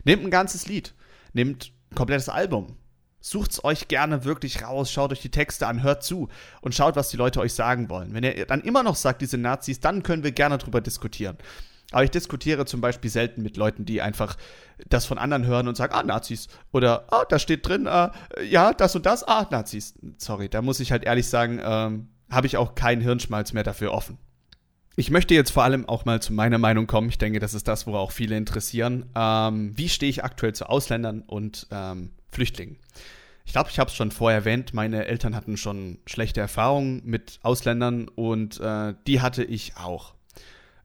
[0.04, 0.94] Nehmt ein ganzes Lied.
[1.32, 2.76] Nehmt komplettes Album.
[3.22, 6.28] Sucht's euch gerne wirklich raus, schaut euch die Texte an, hört zu
[6.62, 8.14] und schaut, was die Leute euch sagen wollen.
[8.14, 11.36] Wenn ihr dann immer noch sagt, diese Nazis, dann können wir gerne drüber diskutieren.
[11.92, 14.36] Aber ich diskutiere zum Beispiel selten mit Leuten, die einfach
[14.88, 16.48] das von anderen hören und sagen, ah, Nazis.
[16.72, 18.10] Oder, ah, da steht drin, äh,
[18.44, 19.94] ja, das und das, ah, Nazis.
[20.16, 23.92] Sorry, da muss ich halt ehrlich sagen, ähm, habe ich auch keinen Hirnschmalz mehr dafür
[23.92, 24.18] offen.
[25.00, 27.08] Ich möchte jetzt vor allem auch mal zu meiner Meinung kommen.
[27.08, 29.06] Ich denke, das ist das, worauf auch viele interessieren.
[29.14, 32.76] Ähm, wie stehe ich aktuell zu Ausländern und ähm, Flüchtlingen?
[33.46, 34.74] Ich glaube, ich habe es schon vorher erwähnt.
[34.74, 40.12] Meine Eltern hatten schon schlechte Erfahrungen mit Ausländern und äh, die hatte ich auch.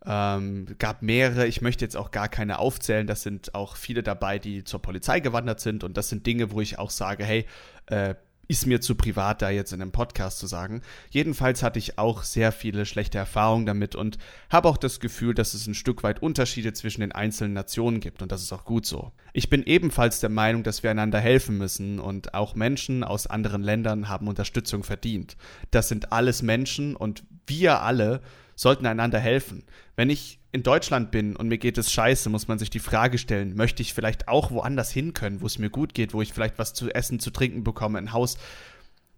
[0.06, 4.40] Ähm, gab mehrere, ich möchte jetzt auch gar keine aufzählen, das sind auch viele dabei,
[4.40, 7.46] die zur Polizei gewandert sind und das sind Dinge, wo ich auch sage, hey,
[7.88, 8.16] äh,
[8.48, 10.82] ist mir zu privat, da jetzt in einem Podcast zu sagen.
[11.10, 14.18] Jedenfalls hatte ich auch sehr viele schlechte Erfahrungen damit und
[14.50, 18.22] habe auch das Gefühl, dass es ein Stück weit Unterschiede zwischen den einzelnen Nationen gibt
[18.22, 19.12] und das ist auch gut so.
[19.34, 23.64] Ich bin ebenfalls der Meinung, dass wir einander helfen müssen und auch Menschen aus anderen
[23.64, 25.38] Ländern haben Unterstützung verdient.
[25.72, 28.22] Das sind alles Menschen und wir alle
[28.56, 29.64] sollten einander helfen.
[29.96, 33.18] Wenn ich in Deutschland bin und mir geht es scheiße, muss man sich die Frage
[33.18, 36.34] stellen, möchte ich vielleicht auch woanders hin können, wo es mir gut geht, wo ich
[36.34, 38.38] vielleicht was zu essen, zu trinken bekomme, ein Haus.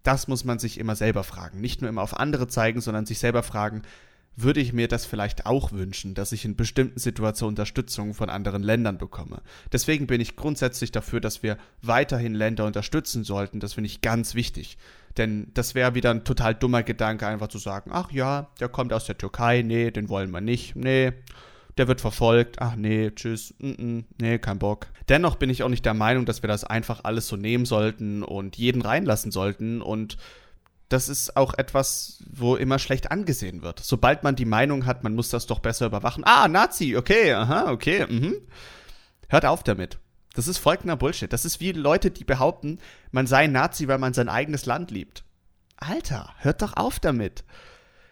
[0.03, 1.61] Das muss man sich immer selber fragen.
[1.61, 3.83] Nicht nur immer auf andere zeigen, sondern sich selber fragen,
[4.37, 8.61] würde ich mir das vielleicht auch wünschen, dass ich in bestimmten Situationen Unterstützung von anderen
[8.61, 9.41] Ländern bekomme.
[9.71, 13.59] Deswegen bin ich grundsätzlich dafür, dass wir weiterhin Länder unterstützen sollten.
[13.59, 14.77] Das finde ich ganz wichtig.
[15.17, 18.93] Denn das wäre wieder ein total dummer Gedanke, einfach zu sagen, ach ja, der kommt
[18.93, 21.13] aus der Türkei, nee, den wollen wir nicht, nee,
[21.77, 24.87] der wird verfolgt, ach nee, tschüss, mm -mm, nee, kein Bock.
[25.09, 28.23] Dennoch bin ich auch nicht der Meinung, dass wir das einfach alles so nehmen sollten
[28.23, 30.17] und jeden reinlassen sollten und
[30.89, 33.81] das ist auch etwas, wo immer schlecht angesehen wird.
[33.81, 36.23] Sobald man die Meinung hat, man muss das doch besser überwachen.
[36.25, 38.35] Ah, Nazi, okay, aha, okay, mhm.
[39.27, 39.99] Hört auf damit.
[40.37, 41.33] Das ist folgender Bullshit.
[41.33, 42.77] Das ist wie Leute, die behaupten,
[43.09, 45.23] man sei Nazi, weil man sein eigenes Land liebt.
[45.77, 47.43] Alter, hört doch auf damit.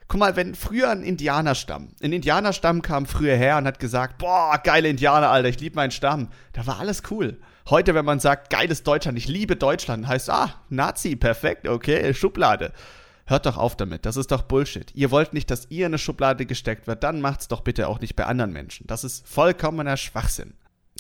[0.08, 4.60] Guck mal, wenn früher ein Indianerstamm, ein Indianerstamm kam früher her und hat gesagt, boah,
[4.64, 7.40] geile Indianer, Alter, ich liebe meinen Stamm, da war alles cool.
[7.70, 12.74] Heute, wenn man sagt, geiles Deutschland, ich liebe Deutschland, heißt, ah, Nazi, perfekt, okay, Schublade.
[13.28, 14.92] Hört doch auf damit, das ist doch Bullshit.
[14.96, 18.00] Ihr wollt nicht, dass ihr in eine Schublade gesteckt wird, dann macht's doch bitte auch
[18.00, 18.88] nicht bei anderen Menschen.
[18.88, 20.56] Das ist vollkommener Schwachsinn.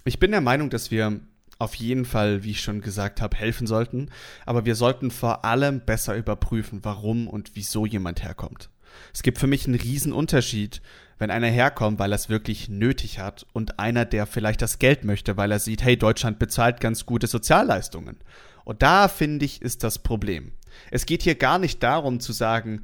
[0.07, 1.19] Ich bin der Meinung, dass wir
[1.57, 4.11] auf jeden Fall, wie ich schon gesagt habe, helfen sollten,
[4.45, 8.69] aber wir sollten vor allem besser überprüfen, warum und wieso jemand herkommt.
[9.15, 10.83] Es gibt für mich einen riesen Unterschied,
[11.17, 15.05] wenn einer herkommt, weil er es wirklich nötig hat und einer, der vielleicht das Geld
[15.05, 18.17] möchte, weil er sieht, hey, Deutschland bezahlt ganz gute Sozialleistungen.
[18.63, 20.51] Und da finde ich, ist das Problem.
[20.91, 22.83] Es geht hier gar nicht darum zu sagen,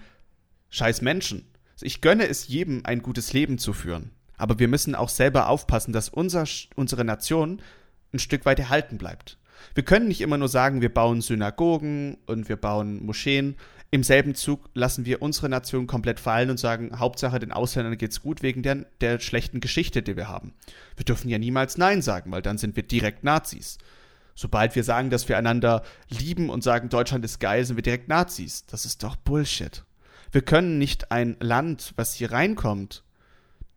[0.71, 1.45] scheiß Menschen.
[1.81, 4.09] Ich gönne es jedem, ein gutes Leben zu führen.
[4.41, 7.61] Aber wir müssen auch selber aufpassen, dass unser, unsere Nation
[8.11, 9.37] ein Stück weit erhalten bleibt.
[9.75, 13.55] Wir können nicht immer nur sagen, wir bauen Synagogen und wir bauen Moscheen.
[13.91, 18.23] Im selben Zug lassen wir unsere Nation komplett fallen und sagen, Hauptsache den Ausländern geht's
[18.23, 20.55] gut wegen der, der schlechten Geschichte, die wir haben.
[20.95, 23.77] Wir dürfen ja niemals Nein sagen, weil dann sind wir direkt Nazis.
[24.33, 28.07] Sobald wir sagen, dass wir einander lieben und sagen, Deutschland ist geil, sind wir direkt
[28.07, 28.65] Nazis.
[28.65, 29.83] Das ist doch Bullshit.
[30.31, 33.03] Wir können nicht ein Land, was hier reinkommt,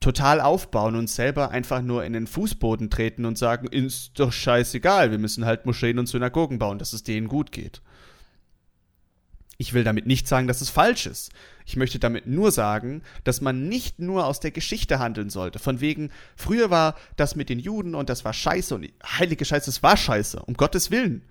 [0.05, 5.11] total aufbauen und selber einfach nur in den Fußboden treten und sagen, ist doch scheißegal,
[5.11, 7.81] wir müssen halt Moscheen und Synagogen bauen, dass es denen gut geht.
[9.57, 11.33] Ich will damit nicht sagen, dass es falsch ist.
[11.65, 15.59] Ich möchte damit nur sagen, dass man nicht nur aus der Geschichte handeln sollte.
[15.59, 19.71] Von wegen, früher war das mit den Juden und das war scheiße und heilige Scheiße,
[19.71, 21.23] es war scheiße, um Gottes Willen.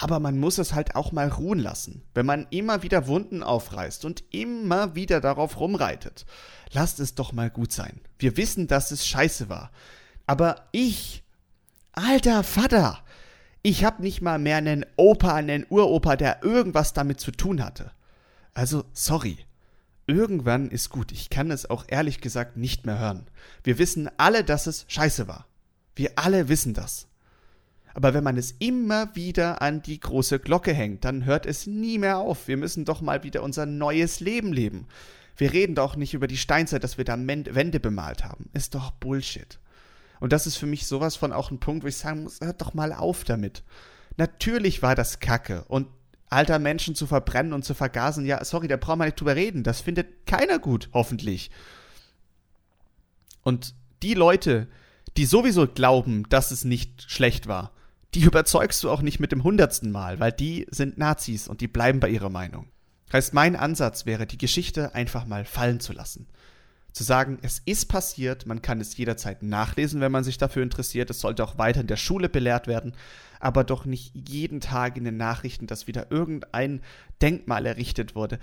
[0.00, 2.02] Aber man muss es halt auch mal ruhen lassen.
[2.14, 6.24] Wenn man immer wieder Wunden aufreißt und immer wieder darauf rumreitet,
[6.70, 8.00] lasst es doch mal gut sein.
[8.16, 9.72] Wir wissen, dass es scheiße war.
[10.24, 11.24] Aber ich,
[11.92, 13.02] alter Vater,
[13.62, 17.90] ich habe nicht mal mehr einen Opa, einen Uropa, der irgendwas damit zu tun hatte.
[18.54, 19.38] Also, sorry.
[20.06, 21.10] Irgendwann ist gut.
[21.10, 23.26] Ich kann es auch ehrlich gesagt nicht mehr hören.
[23.64, 25.46] Wir wissen alle, dass es scheiße war.
[25.96, 27.07] Wir alle wissen das.
[27.98, 31.98] Aber wenn man es immer wieder an die große Glocke hängt, dann hört es nie
[31.98, 32.46] mehr auf.
[32.46, 34.86] Wir müssen doch mal wieder unser neues Leben leben.
[35.36, 38.50] Wir reden doch nicht über die Steinzeit, dass wir da Wände bemalt haben.
[38.52, 39.58] Ist doch Bullshit.
[40.20, 42.60] Und das ist für mich sowas von auch ein Punkt, wo ich sagen muss, hört
[42.60, 43.64] doch mal auf damit.
[44.16, 45.88] Natürlich war das Kacke und
[46.30, 49.64] alter Menschen zu verbrennen und zu vergasen, ja, sorry, da braucht man nicht drüber reden.
[49.64, 51.50] Das findet keiner gut, hoffentlich.
[53.42, 54.68] Und die Leute,
[55.16, 57.72] die sowieso glauben, dass es nicht schlecht war,
[58.14, 61.68] die überzeugst du auch nicht mit dem hundertsten Mal, weil die sind Nazis und die
[61.68, 62.66] bleiben bei ihrer Meinung.
[63.12, 66.26] Heißt, mein Ansatz wäre, die Geschichte einfach mal fallen zu lassen
[66.92, 71.10] Zu sagen, es ist passiert, man kann es jederzeit nachlesen, wenn man sich dafür interessiert,
[71.10, 72.94] es sollte auch weiter in der Schule belehrt werden,
[73.40, 76.82] aber doch nicht jeden Tag in den Nachrichten, dass wieder irgendein
[77.22, 78.38] Denkmal errichtet wurde.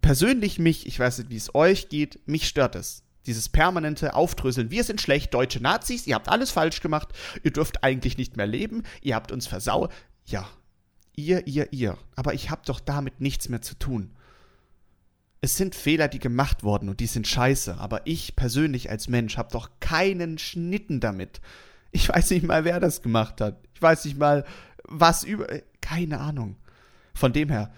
[0.00, 3.02] Persönlich mich, ich weiß nicht, wie es euch geht, mich stört es.
[3.26, 7.08] Dieses permanente Aufdröseln, wir sind schlecht, deutsche Nazis, ihr habt alles falsch gemacht,
[7.42, 9.90] ihr dürft eigentlich nicht mehr leben, ihr habt uns versaut.
[10.26, 10.46] Ja,
[11.16, 11.96] ihr, ihr, ihr.
[12.16, 14.10] Aber ich hab doch damit nichts mehr zu tun.
[15.40, 19.36] Es sind Fehler, die gemacht wurden und die sind scheiße, aber ich persönlich als Mensch
[19.36, 21.40] hab doch keinen Schnitten damit.
[21.92, 23.58] Ich weiß nicht mal, wer das gemacht hat.
[23.74, 24.44] Ich weiß nicht mal,
[24.84, 25.46] was über.
[25.80, 26.56] Keine Ahnung.
[27.14, 27.72] Von dem her,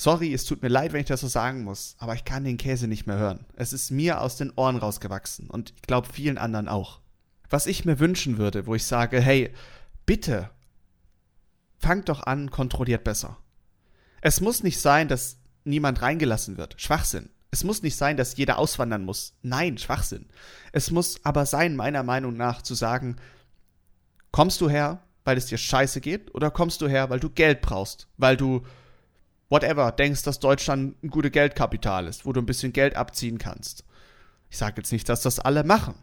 [0.00, 2.56] sorry, es tut mir leid, wenn ich das so sagen muss, aber ich kann den
[2.56, 3.44] Käse nicht mehr hören.
[3.56, 7.00] Es ist mir aus den Ohren rausgewachsen und ich glaube vielen anderen auch.
[7.50, 9.52] Was ich mir wünschen würde, wo ich sage, hey,
[10.06, 10.50] bitte,
[11.78, 13.36] fangt doch an, kontrolliert besser.
[14.22, 16.80] Es muss nicht sein, dass niemand reingelassen wird.
[16.80, 17.28] Schwachsinn.
[17.50, 19.34] Es muss nicht sein, dass jeder auswandern muss.
[19.42, 20.28] Nein, Schwachsinn.
[20.72, 23.16] Es muss aber sein, meiner Meinung nach, zu sagen,
[24.32, 27.60] Kommst du her, weil es dir scheiße geht, oder kommst du her, weil du Geld
[27.62, 28.62] brauchst, weil du
[29.50, 33.84] whatever denkst, dass Deutschland ein gutes Geldkapital ist, wo du ein bisschen Geld abziehen kannst?
[34.48, 35.94] Ich sage jetzt nicht, dass das alle machen,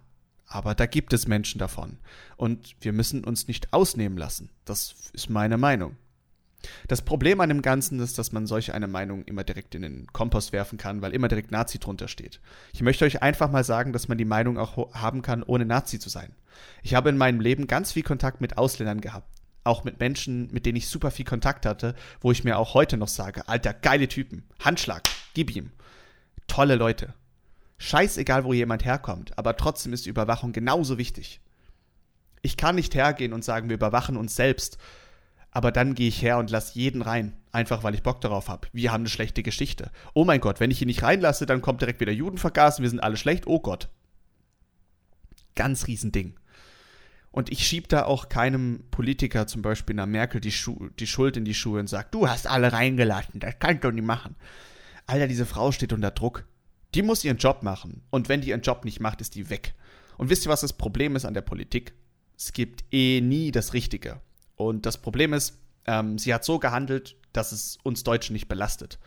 [0.45, 1.97] aber da gibt es Menschen davon.
[2.36, 4.49] Und wir müssen uns nicht ausnehmen lassen.
[4.65, 5.97] Das ist meine Meinung.
[6.88, 10.07] Das Problem an dem Ganzen ist, dass man solch eine Meinung immer direkt in den
[10.07, 12.41] Kompost werfen kann, weil immer direkt Nazi drunter steht.
[12.73, 15.99] Ich möchte euch einfach mal sagen, dass man die Meinung auch haben kann, ohne Nazi
[15.99, 16.33] zu sein.
[16.81, 19.37] Ich habe in meinem Leben ganz viel Kontakt mit Ausländern gehabt.
[19.67, 22.95] Auch mit Menschen, mit denen ich super viel Kontakt hatte, wo ich mir auch heute
[22.95, 24.43] noch sage, alter, geile Typen.
[24.62, 25.03] Handschlag,
[25.34, 25.71] gib ihm.
[26.47, 27.13] Tolle Leute.
[27.77, 31.41] Scheißegal, wo jemand herkommt, aber trotzdem ist die Überwachung genauso wichtig.
[32.41, 34.77] Ich kann nicht hergehen und sagen, wir überwachen uns selbst,
[35.51, 38.69] aber dann gehe ich her und lasse jeden rein, einfach weil ich Bock darauf habe.
[38.71, 39.91] Wir haben eine schlechte Geschichte.
[40.13, 43.01] Oh mein Gott, wenn ich ihn nicht reinlasse, dann kommt direkt wieder Judenvergasen, wir sind
[43.01, 43.47] alle schlecht.
[43.47, 43.89] Oh Gott.
[45.56, 46.36] Ganz Riesending.
[47.38, 51.38] Und ich schiebe da auch keinem Politiker, zum Beispiel einer Merkel, die, Schu die Schuld
[51.38, 54.36] in die Schuhe und sage, du hast alle reingelassen, das kannst du nicht machen.
[55.06, 56.47] Alter, diese Frau steht unter Druck.
[56.95, 58.02] Die muss ihren Job machen.
[58.10, 59.76] Und wenn die ihren Job nicht macht, ist die weg.
[60.17, 61.93] Und wisst ihr, was das Problem ist an der Politik?
[62.36, 64.19] Es gibt eh nie das Richtige.
[64.56, 68.97] Und das Problem ist, ähm, sie hat so gehandelt, dass es uns Deutschen nicht belastet.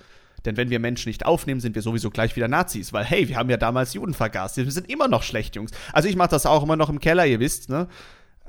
[0.45, 3.37] Denn wenn wir Menschen nicht aufnehmen, sind wir sowieso gleich wieder Nazis, weil hey, wir
[3.37, 4.57] haben ja damals Juden vergast.
[4.57, 5.73] Wir sind immer noch schlecht, Jungs.
[5.93, 7.89] Also ich mache das auch immer noch im Keller, ihr wisst, ne?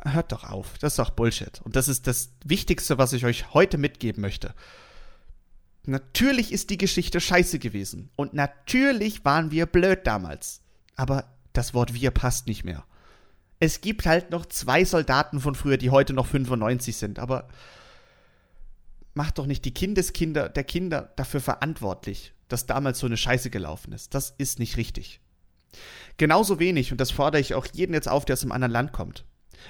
[0.03, 1.61] Hört doch auf, das ist doch Bullshit.
[1.61, 4.53] Und das ist das Wichtigste, was ich euch heute mitgeben möchte.
[5.85, 8.09] Natürlich ist die Geschichte scheiße gewesen.
[8.15, 10.61] Und natürlich waren wir blöd damals.
[10.95, 12.85] Aber das Wort wir passt nicht mehr
[13.61, 17.47] es gibt halt noch zwei Soldaten von früher, die heute noch 95 sind, aber
[19.13, 23.93] macht doch nicht die Kindeskinder der Kinder dafür verantwortlich, dass damals so eine Scheiße gelaufen
[23.93, 24.15] ist.
[24.15, 25.21] Das ist nicht richtig.
[26.17, 28.93] Genauso wenig, und das fordere ich auch jeden jetzt auf, der aus einem anderen Land
[28.93, 29.25] kommt.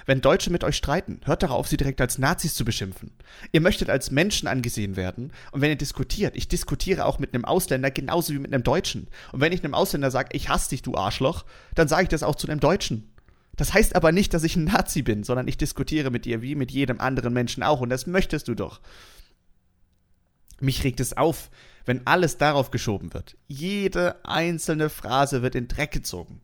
[0.06, 3.12] Wenn Deutsche mit euch streiten, hört darauf, sie direkt als Nazis zu beschimpfen.
[3.52, 5.32] Ihr möchtet als Menschen angesehen werden.
[5.52, 9.08] Und wenn ihr diskutiert, ich diskutiere auch mit einem Ausländer genauso wie mit einem Deutschen.
[9.32, 12.22] Und wenn ich einem Ausländer sage, ich hasse dich, du Arschloch, dann sage ich das
[12.22, 13.12] auch zu einem Deutschen.
[13.56, 16.54] Das heißt aber nicht, dass ich ein Nazi bin, sondern ich diskutiere mit dir wie
[16.54, 18.80] mit jedem anderen Menschen auch und das möchtest du doch.
[20.60, 21.50] Mich regt es auf,
[21.84, 23.36] wenn alles darauf geschoben wird.
[23.48, 26.40] Jede einzelne Phrase wird in Dreck gezogen.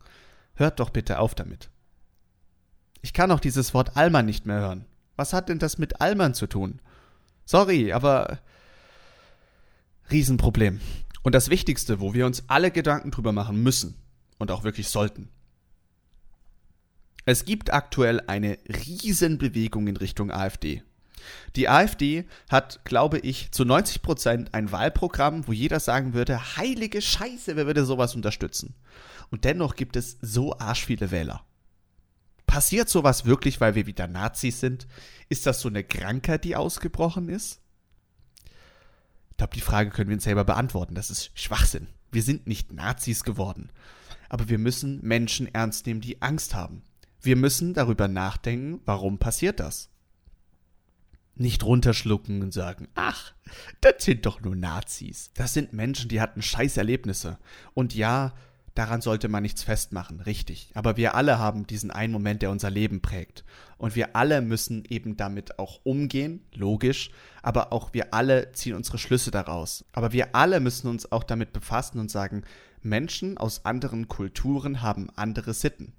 [0.54, 1.70] Hört doch bitte auf damit.
[3.02, 4.84] Ich kann auch dieses Wort Allmann nicht mehr hören.
[5.16, 6.80] Was hat denn das mit Allmann zu tun?
[7.44, 8.38] Sorry, aber
[10.10, 10.80] Riesenproblem.
[11.22, 13.94] Und das Wichtigste, wo wir uns alle Gedanken drüber machen müssen
[14.38, 15.28] und auch wirklich sollten,
[17.24, 20.82] es gibt aktuell eine Riesenbewegung in Richtung AfD.
[21.56, 27.02] Die AfD hat, glaube ich, zu 90 Prozent ein Wahlprogramm, wo jeder sagen würde, heilige
[27.02, 28.74] Scheiße, wer würde sowas unterstützen?
[29.30, 31.44] Und dennoch gibt es so arsch viele Wähler.
[32.48, 34.88] Passiert sowas wirklich, weil wir wieder Nazis sind?
[35.28, 37.60] Ist das so eine Krankheit, die ausgebrochen ist?
[39.30, 40.94] Ich glaube, die Frage können wir uns selber beantworten.
[40.94, 41.88] Das ist Schwachsinn.
[42.10, 43.70] Wir sind nicht Nazis geworden.
[44.30, 46.82] Aber wir müssen Menschen ernst nehmen, die Angst haben.
[47.20, 49.90] Wir müssen darüber nachdenken, warum passiert das?
[51.34, 53.34] Nicht runterschlucken und sagen, ach,
[53.82, 55.32] das sind doch nur Nazis.
[55.34, 57.38] Das sind Menschen, die hatten scheiß Erlebnisse.
[57.74, 58.32] Und ja,
[58.78, 60.70] daran sollte man nichts festmachen, richtig.
[60.74, 63.44] Aber wir alle haben diesen einen Moment, der unser Leben prägt.
[63.76, 67.10] Und wir alle müssen eben damit auch umgehen, logisch.
[67.42, 69.84] Aber auch wir alle ziehen unsere Schlüsse daraus.
[69.92, 72.44] Aber wir alle müssen uns auch damit befassen und sagen,
[72.80, 75.94] Menschen aus anderen Kulturen haben andere Sitten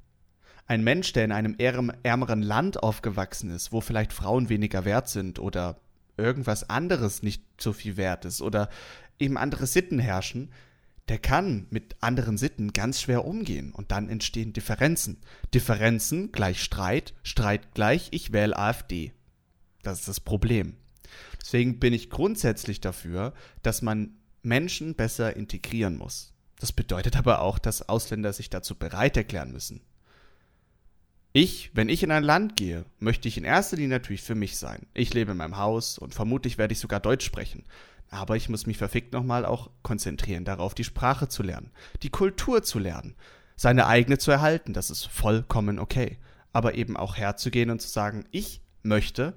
[0.70, 5.40] ein Mensch, der in einem ärmeren Land aufgewachsen ist, wo vielleicht Frauen weniger wert sind
[5.40, 5.82] oder
[6.16, 8.70] irgendwas anderes nicht so viel wert ist oder
[9.18, 10.52] eben andere Sitten herrschen,
[11.10, 15.18] der kann mit anderen Sitten ganz schwer umgehen und dann entstehen Differenzen.
[15.54, 19.12] Differenzen gleich Streit, Streit gleich ich wähle AfD.
[19.82, 20.78] Das ist das Problem.
[21.42, 26.34] Deswegen bin ich grundsätzlich dafür, dass man Menschen besser integrieren muss.
[26.60, 29.82] Das bedeutet aber auch, dass Ausländer sich dazu bereit erklären müssen.
[31.32, 34.58] Ich, wenn ich in ein Land gehe, möchte ich in erster Linie natürlich für mich
[34.58, 34.88] sein.
[34.94, 37.64] Ich lebe in meinem Haus und vermutlich werde ich sogar Deutsch sprechen.
[38.10, 42.64] Aber ich muss mich verfickt nochmal auch konzentrieren darauf, die Sprache zu lernen, die Kultur
[42.64, 43.16] zu lernen,
[43.56, 46.18] seine eigene zu erhalten, das ist vollkommen okay.
[46.52, 49.36] Aber eben auch herzugehen und zu sagen, ich möchte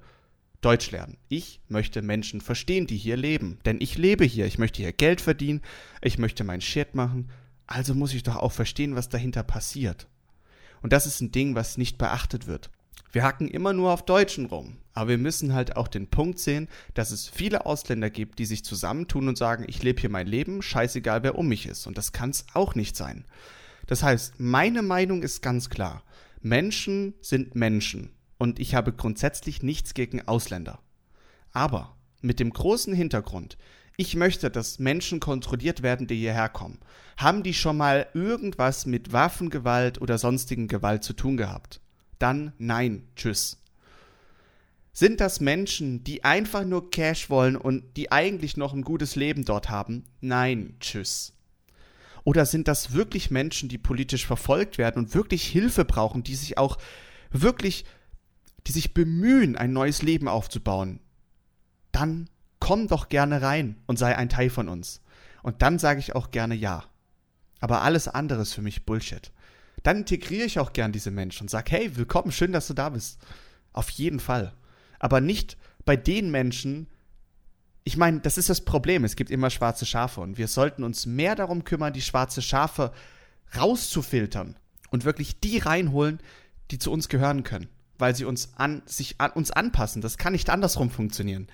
[0.63, 1.19] Deutsch lernen.
[1.29, 3.59] Ich möchte Menschen verstehen, die hier leben.
[3.67, 4.47] Denn ich lebe hier.
[4.47, 5.61] Ich möchte hier Geld verdienen.
[6.01, 7.31] Ich möchte mein Shit machen.
[7.67, 10.07] Also muss ich doch auch verstehen, was dahinter passiert.
[10.81, 12.71] Und das ist ein Ding, was nicht beachtet wird.
[13.13, 14.79] Wir hacken immer nur auf Deutschen rum.
[14.95, 18.65] Aber wir müssen halt auch den Punkt sehen, dass es viele Ausländer gibt, die sich
[18.65, 21.87] zusammentun und sagen, ich lebe hier mein Leben, scheißegal wer um mich ist.
[21.87, 23.25] Und das kann es auch nicht sein.
[23.87, 26.03] Das heißt, meine Meinung ist ganz klar.
[26.41, 30.81] Menschen sind Menschen und ich habe grundsätzlich nichts gegen Ausländer.
[31.53, 33.59] Aber mit dem großen Hintergrund,
[33.97, 36.81] ich möchte, dass Menschen kontrolliert werden, die hierher kommen.
[37.17, 41.82] Haben die schon mal irgendwas mit Waffengewalt oder sonstigen Gewalt zu tun gehabt?
[42.23, 43.59] Dann nein, tschüss.
[44.93, 49.45] Sind das Menschen, die einfach nur Cash wollen und die eigentlich noch ein gutes Leben
[49.45, 50.05] dort haben?
[50.21, 51.33] Nein, tschüss.
[52.25, 56.59] Oder sind das wirklich Menschen, die politisch verfolgt werden und wirklich Hilfe brauchen, die sich
[56.59, 56.79] auch
[57.31, 57.85] wirklich
[58.67, 61.01] die sich bemühen, ein neues Leben aufzubauen,
[61.91, 62.29] dann
[62.61, 65.01] komm doch gerne rein und sei ein Teil von uns.
[65.43, 66.85] Und dann sage ich auch gerne ja.
[67.61, 69.33] Aber alles andere ist für mich Bullshit.
[69.83, 72.91] Dann integriere ich auch gern diese Menschen und sage, hey, willkommen, schön, dass du da
[72.91, 73.19] bist.
[73.73, 74.53] Auf jeden Fall.
[74.99, 76.87] Aber nicht bei den Menschen,
[77.85, 79.05] ich meine, das ist das Problem.
[79.05, 82.93] Es gibt immer schwarze Schafe und wir sollten uns mehr darum kümmern, die schwarze Schafe
[83.57, 84.57] rauszufiltern
[84.91, 86.21] und wirklich die reinholen,
[86.71, 87.69] die zu uns gehören können
[88.03, 90.03] weil sie uns an, sich an uns anpassen.
[90.03, 91.47] Das kann nicht andersrum funktionieren.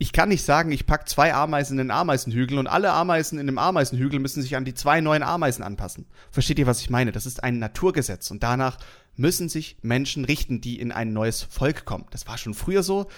[0.00, 3.46] Ich kann nicht sagen, ich packe zwei Ameisen in den Ameisenhügel und alle Ameisen in
[3.46, 6.06] dem Ameisenhügel müssen sich an die zwei neuen Ameisen anpassen.
[6.30, 7.10] Versteht ihr, was ich meine?
[7.10, 8.78] Das ist ein Naturgesetz und danach
[9.16, 12.06] müssen sich Menschen richten, die in ein neues Volk kommen.
[12.12, 13.08] Das war schon früher so,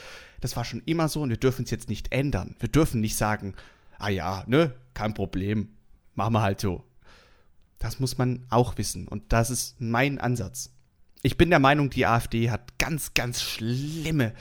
[0.40, 2.56] das war schon immer so und wir dürfen es jetzt nicht ändern.
[2.58, 3.54] Wir dürfen nicht sagen,
[3.98, 5.68] ah ja, ne, kein Problem,
[6.14, 6.82] machen wir halt so.
[7.78, 10.72] Das muss man auch wissen und das ist mein Ansatz.
[11.20, 14.32] Ich bin der Meinung, die AfD hat ganz, ganz schlimme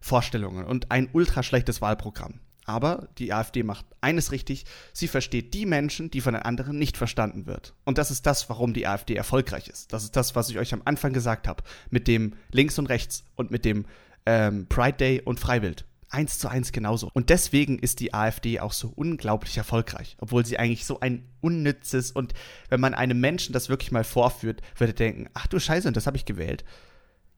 [0.00, 2.40] Vorstellungen und ein ultra schlechtes Wahlprogramm.
[2.68, 6.98] Aber die AfD macht eines richtig, sie versteht die Menschen, die von den anderen nicht
[6.98, 7.72] verstanden wird.
[7.86, 9.94] Und das ist das, warum die AfD erfolgreich ist.
[9.94, 13.24] Das ist das, was ich euch am Anfang gesagt habe, mit dem Links und Rechts
[13.36, 13.86] und mit dem
[14.26, 15.86] ähm, Pride Day und Freiwild.
[16.10, 17.10] Eins zu eins genauso.
[17.14, 22.10] Und deswegen ist die AfD auch so unglaublich erfolgreich, obwohl sie eigentlich so ein unnützes
[22.10, 22.34] und
[22.68, 26.06] wenn man einem Menschen das wirklich mal vorführt, würde denken, ach du Scheiße, und das
[26.06, 26.64] habe ich gewählt.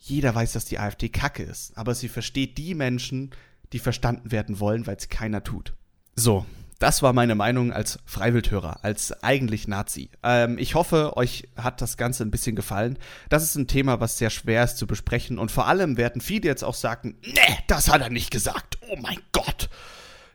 [0.01, 3.31] Jeder weiß, dass die AfD Kacke ist, aber sie versteht die Menschen,
[3.73, 5.75] die verstanden werden wollen, weil es keiner tut.
[6.17, 6.47] So,
[6.81, 10.09] das war meine Meinung als Freiwildhörer, als eigentlich Nazi.
[10.23, 12.99] Ähm, ich hoffe, euch hat das Ganze ein bisschen gefallen.
[13.29, 16.49] Das ist ein Thema, was sehr schwer ist zu besprechen und vor allem werden viele
[16.49, 18.79] jetzt auch sagen, nee, das hat er nicht gesagt.
[18.89, 19.69] Oh mein Gott.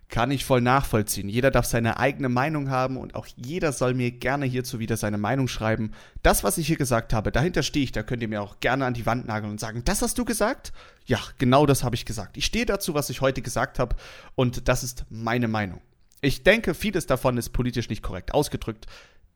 [0.08, 1.30] Kann ich voll nachvollziehen.
[1.30, 5.18] Jeder darf seine eigene Meinung haben und auch jeder soll mir gerne hierzu wieder seine
[5.18, 5.92] Meinung schreiben.
[6.22, 7.92] Das, was ich hier gesagt habe, dahinter stehe ich.
[7.92, 10.24] Da könnt ihr mir auch gerne an die Wand nageln und sagen, das hast du
[10.24, 10.74] gesagt?
[11.06, 12.38] Ja, genau das habe ich gesagt.
[12.38, 13.96] Ich stehe dazu, was ich heute gesagt habe
[14.36, 15.82] und das ist meine Meinung.
[16.22, 18.86] Ich denke, vieles davon ist politisch nicht korrekt ausgedrückt.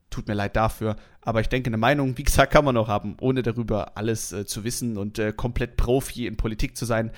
[0.10, 3.16] Tut mir leid dafür, aber ich denke, eine Meinung, wie gesagt, kann man noch haben,
[3.22, 7.12] ohne darüber alles äh, zu wissen und äh, komplett Profi in Politik zu sein.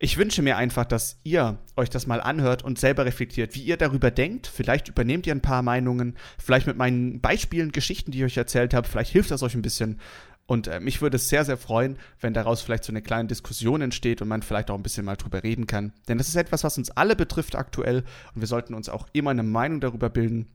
[0.00, 3.76] Ich wünsche mir einfach, dass ihr euch das mal anhört und selber reflektiert, wie ihr
[3.76, 4.46] darüber denkt.
[4.46, 8.74] Vielleicht übernehmt ihr ein paar Meinungen, vielleicht mit meinen Beispielen, Geschichten, die ich euch erzählt
[8.74, 9.98] habe, vielleicht hilft das euch ein bisschen.
[10.46, 13.82] Und äh, mich würde es sehr, sehr freuen, wenn daraus vielleicht so eine kleine Diskussion
[13.82, 15.92] entsteht und man vielleicht auch ein bisschen mal drüber reden kann.
[16.06, 19.30] Denn das ist etwas, was uns alle betrifft aktuell und wir sollten uns auch immer
[19.30, 20.46] eine Meinung darüber bilden.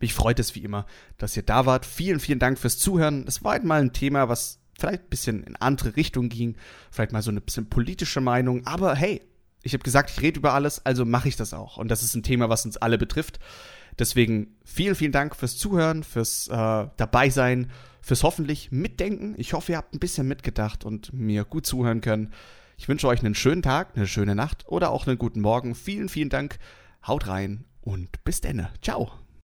[0.00, 0.86] Mich freut es wie immer,
[1.18, 1.84] dass ihr da wart.
[1.84, 3.24] Vielen, vielen Dank fürs Zuhören.
[3.26, 6.56] Es war halt mal ein Thema, was vielleicht ein bisschen in andere Richtung ging.
[6.90, 8.66] Vielleicht mal so eine bisschen politische Meinung.
[8.66, 9.22] Aber hey,
[9.62, 11.76] ich habe gesagt, ich rede über alles, also mache ich das auch.
[11.76, 13.40] Und das ist ein Thema, was uns alle betrifft.
[13.98, 17.70] Deswegen vielen, vielen Dank fürs Zuhören, fürs äh, Dabeisein
[18.06, 19.34] fürs hoffentlich Mitdenken.
[19.36, 22.32] Ich hoffe, ihr habt ein bisschen mitgedacht und mir gut zuhören können.
[22.76, 25.74] Ich wünsche euch einen schönen Tag, eine schöne Nacht oder auch einen guten Morgen.
[25.74, 26.58] Vielen, vielen Dank.
[27.04, 28.70] Haut rein und bis denne.
[28.80, 29.25] Ciao.